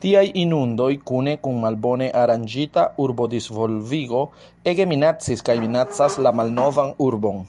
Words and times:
Tiaj 0.00 0.24
inundoj 0.40 0.88
kune 1.10 1.32
kun 1.46 1.56
malbone 1.62 2.08
aranĝita 2.24 2.84
urbodisvolvigo 3.06 4.20
ege 4.74 4.88
minacis 4.94 5.48
kaj 5.50 5.60
minacas 5.64 6.20
la 6.28 6.38
malnovan 6.42 6.94
urbon. 7.10 7.46